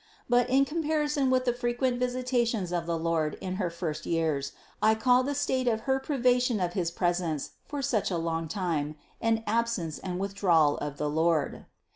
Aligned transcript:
But 0.27 0.49
in 0.49 0.65
comparison 0.65 1.29
with 1.29 1.45
the 1.45 1.53
frequent 1.53 1.99
visita 1.99 2.43
tions 2.47 2.71
of 2.73 2.87
the 2.87 2.97
Lord 2.97 3.37
in 3.39 3.57
her 3.57 3.69
first 3.69 4.07
years, 4.07 4.51
I 4.81 4.95
call 4.95 5.21
the 5.21 5.35
state 5.35 5.67
of 5.67 5.81
her 5.81 5.99
privation 5.99 6.59
of 6.59 6.73
his 6.73 6.89
presence 6.89 7.51
for 7.67 7.83
such 7.83 8.09
a 8.09 8.17
long 8.17 8.47
time, 8.47 8.95
an 9.21 9.43
absence 9.45 9.99
and 9.99 10.17
withdrawal 10.19 10.77
of 10.79 10.97
the 10.97 11.07
Lord. 11.07 11.67